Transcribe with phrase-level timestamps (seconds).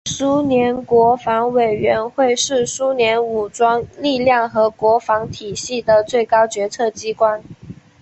[0.09, 7.43] 苏联国防委员会是苏联武装力量和国防体系的最高决策机关。